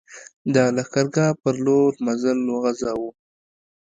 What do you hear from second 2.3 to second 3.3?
وغځاوه.